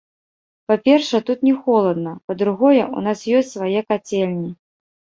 Па-першае, 0.71 1.21
тут 1.27 1.45
не 1.49 1.53
холадна, 1.65 2.17
па-другое, 2.31 2.83
у 2.89 2.99
нас 3.11 3.19
ёсць 3.39 3.55
свае 3.59 3.79
кацельні. 3.93 4.51